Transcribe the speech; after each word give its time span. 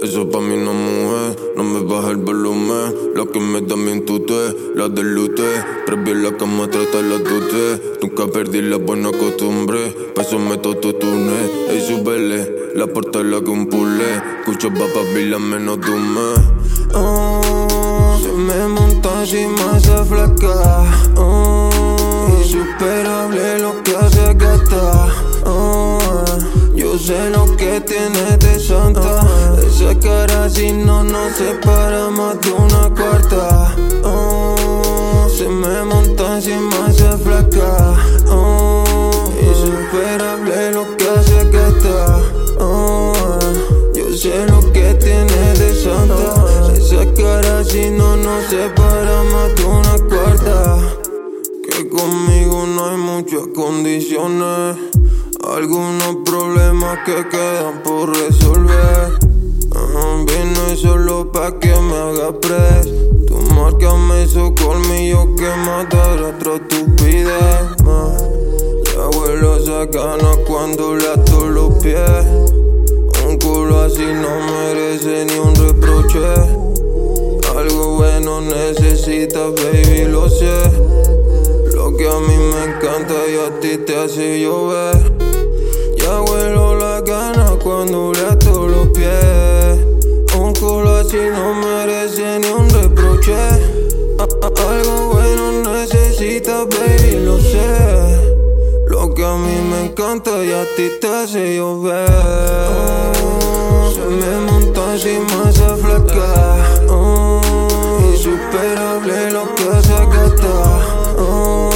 Eso 0.00 0.30
pa' 0.30 0.38
mí 0.38 0.56
no 0.56 0.72
mueve, 0.72 1.36
no 1.56 1.64
me 1.64 1.80
baja 1.80 2.10
el 2.10 2.18
volumen. 2.18 2.94
La 3.16 3.26
que 3.26 3.40
me 3.40 3.60
da 3.60 3.74
mi 3.74 4.00
tute, 4.02 4.54
la 4.76 4.88
del 4.88 5.12
lute. 5.12 5.42
Previo 5.86 6.14
la 6.14 6.36
cama 6.36 6.70
trata 6.70 7.02
la 7.02 7.18
dute. 7.18 7.98
Nunca 8.00 8.28
perdí 8.28 8.62
la 8.62 8.76
buena 8.76 9.10
costumbre. 9.10 9.92
Pa' 10.14 10.22
eso 10.22 10.38
me 10.38 10.56
tune 10.58 11.38
y 11.76 11.80
súbele. 11.80 12.72
La 12.76 12.86
puerta 12.86 13.24
la 13.24 13.40
que 13.40 13.50
un 13.50 13.66
pule. 13.68 14.22
Escucha 14.38 14.68
papá 14.68 15.00
la 15.14 15.38
menos 15.40 15.80
dume. 15.80 16.34
Oh, 16.94 18.16
se 18.22 18.32
me 18.32 18.68
monta 18.68 19.20
encima 19.22 19.78
esa 19.78 20.04
flaca. 20.04 20.84
Oh, 21.16 21.70
insuperable 22.38 23.58
lo 23.58 23.82
que 23.82 23.96
hace 23.96 24.32
gata. 24.34 25.08
Oh, 25.44 25.98
uh, 25.98 26.76
yo 26.76 26.96
sé 26.96 27.30
lo 27.30 27.56
que 27.56 27.80
tiene 27.80 28.36
de 28.38 28.60
santa. 28.60 29.17
Esa 29.88 30.00
cara 30.00 30.50
si 30.50 30.70
no 30.70 31.02
nos 31.02 31.32
separa 31.32 32.10
más 32.10 32.38
de 32.42 32.52
una 32.52 32.90
cuarta. 32.94 33.74
Oh, 34.04 35.26
se 35.34 35.48
me 35.48 35.82
monta 35.82 36.36
encima 36.36 36.88
esa 36.90 37.16
flaca. 37.16 37.96
Oh, 38.28 38.84
insuperable 39.40 40.72
lo 40.72 40.94
que 40.98 41.08
hace 41.08 41.42
gata. 41.50 42.20
Oh, 42.60 43.14
yo 43.94 44.14
sé 44.14 44.44
lo 44.50 44.60
que 44.72 44.92
tiene 44.92 45.54
de 45.54 45.74
santa. 45.74 46.74
Esa 46.74 47.10
cara 47.14 47.64
si 47.64 47.88
no 47.88 48.14
nos 48.18 48.44
separa 48.44 49.22
más 49.32 49.54
de 49.56 49.64
una 49.64 49.96
cuarta. 50.06 50.78
Que 51.66 51.88
conmigo 51.88 52.66
no 52.66 52.90
hay 52.90 52.96
muchas 52.98 53.46
condiciones. 53.54 54.76
Algunos 55.50 56.16
problemas 56.26 56.98
que 57.06 57.26
quedan 57.30 57.82
por 57.82 58.14
resolver. 58.14 59.27
Ah, 59.80 60.24
vine 60.26 60.76
solo 60.76 61.30
pa' 61.30 61.52
que 61.60 61.68
me 61.68 61.96
haga 61.96 62.32
pres. 62.40 62.86
Tu 63.26 63.36
marca 63.54 63.94
me 63.94 64.24
hizo 64.24 64.52
colmillo 64.54 65.36
que 65.36 65.50
matar 65.66 66.20
otra 66.20 66.56
estupidez. 66.56 67.66
vuelo 69.14 69.56
esa 69.56 69.86
gana 69.86 70.30
cuando 70.48 70.96
le 70.96 71.06
ato 71.06 71.46
los 71.46 71.74
pies. 71.74 72.26
Un 73.26 73.38
culo 73.38 73.82
así 73.82 74.04
no 74.04 74.32
merece 74.52 75.26
ni 75.26 75.38
un 75.38 75.54
reproche. 75.54 76.26
Algo 77.56 77.96
bueno 77.98 78.40
necesitas, 78.40 79.52
baby, 79.54 80.06
lo 80.10 80.28
sé. 80.28 80.58
Lo 81.74 81.96
que 81.96 82.08
a 82.08 82.18
mí 82.18 82.36
me 82.36 82.64
encanta 82.64 83.14
y 83.32 83.36
a 83.46 83.60
ti 83.60 83.78
te 83.86 83.96
hace 83.96 84.40
llover. 84.40 84.96
Ya 85.98 86.18
vuelo 86.20 86.74
la 86.74 87.00
gana 87.00 87.56
cuando 87.62 88.12
le 88.12 88.26
ato 88.26 88.66
los 88.66 88.88
pies. 88.88 89.27
Así 91.08 91.16
no 91.16 91.54
merece 91.54 92.38
ni 92.38 92.48
un 92.48 92.68
reproche. 92.68 93.34
Algo 94.18 95.08
bueno 95.14 95.72
necesitas, 95.72 96.66
baby, 96.68 97.24
lo 97.24 97.38
sé. 97.38 97.66
Lo 98.88 99.14
que 99.14 99.24
a 99.24 99.34
mí 99.36 99.58
me 99.70 99.86
encanta 99.86 100.32
y 100.44 100.52
a 100.52 100.64
ti 100.76 100.90
te 101.00 101.08
hace 101.08 101.56
llover. 101.56 102.10
Oh, 103.24 103.90
se 103.90 104.02
me 104.02 104.36
monta 104.50 104.92
encima 104.92 105.48
esa 105.48 105.76
flaca. 105.78 106.56
Oh, 106.90 107.40
insuperable 108.12 109.30
lo 109.30 109.54
que 109.54 109.62
hace 109.62 109.94
gata. 110.12 111.16
Oh, 111.18 111.70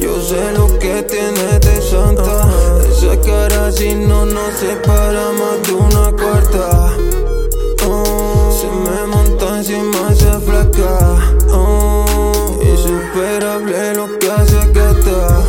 yo 0.00 0.20
sé 0.20 0.52
lo 0.56 0.66
que 0.80 1.04
tiene 1.04 1.60
de 1.60 1.80
santa. 1.80 2.48
Esa 2.90 3.20
cara 3.20 3.70
si 3.70 3.94
no 3.94 4.26
nos 4.26 4.52
separa 4.54 4.97
más 4.97 4.97
lo 13.98 14.18
que 14.20 14.30
hace 14.30 14.60
gata. 14.72 15.44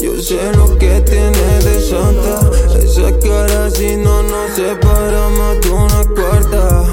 Yo 0.00 0.20
sé 0.20 0.52
lo 0.56 0.76
que 0.78 1.00
tiene 1.02 1.46
de 1.66 1.80
santa. 1.80 2.40
Esa 2.76 3.16
cara 3.20 3.70
si 3.70 3.96
no 3.96 4.24
nos 4.24 4.50
separa 4.56 5.28
más 5.38 5.60
de 5.60 5.70
una 5.70 6.02
cuarta. 6.16 6.84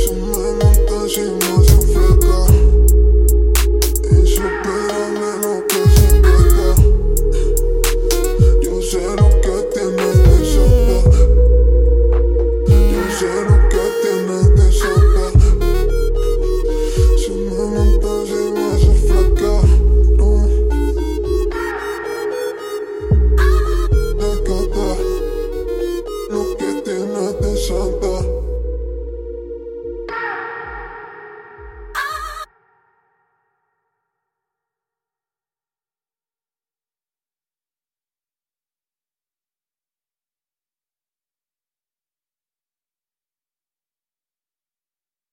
Se 0.00 0.12
me 0.14 0.46
monta 0.60 0.94
encima 1.02 1.71
De 27.62 28.01